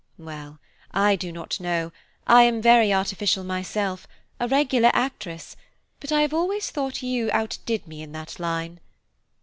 Well, 0.17 0.57
I 0.89 1.15
do 1.15 1.31
not 1.31 1.59
know, 1.59 1.91
I 2.25 2.41
am 2.41 2.59
very 2.59 2.91
artificial 2.91 3.43
myself, 3.43 4.07
a 4.39 4.47
regular 4.47 4.89
actress, 4.95 5.55
but 5.99 6.11
I 6.11 6.21
have 6.21 6.33
always 6.33 6.71
thought 6.71 7.03
you 7.03 7.29
outdid 7.31 7.85
me 7.87 8.01
in 8.01 8.11
that 8.13 8.39
line. 8.39 8.79